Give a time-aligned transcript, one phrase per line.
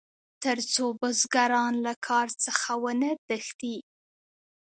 [0.43, 3.75] تر څو بزګران له کار څخه ونه تښتي.